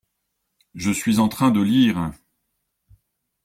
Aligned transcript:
Je 0.73 0.89
suis 0.89 1.19
en 1.19 1.27
train 1.29 1.51
de 1.51 1.61
lire. 1.61 2.11